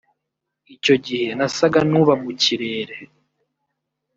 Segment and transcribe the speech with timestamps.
[0.75, 2.95] Icyo gihe nasaga n’uba mu kirere